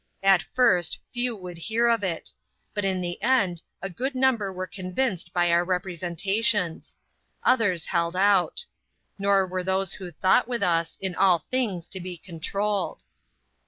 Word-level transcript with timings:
At 0.23 0.41
first, 0.41 0.97
few 1.13 1.35
would 1.35 1.57
heac 1.57 1.93
of 1.93 2.03
it; 2.03 2.31
but 2.73 2.83
in 2.83 3.01
the 3.01 3.21
end, 3.21 3.61
a 3.83 3.89
good 3.91 4.15
number 4.15 4.51
were 4.51 4.65
convinced 4.65 5.31
by 5.31 5.51
our 5.51 5.63
representations. 5.63 6.97
Others 7.43 7.85
held 7.85 8.15
out. 8.15 8.65
Nor 9.19 9.45
were 9.45 9.63
those 9.63 9.93
who 9.93 10.09
thought 10.09 10.47
with 10.47 10.63
us, 10.63 10.97
in 11.01 11.13
all 11.13 11.37
things 11.37 11.87
to 11.89 11.99
be 11.99 12.17
controlled. 12.17 13.03